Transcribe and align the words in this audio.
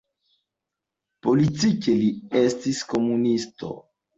Politike 1.27 1.95
li 2.01 2.09
estis 2.43 2.83
komunisto. 2.95 3.75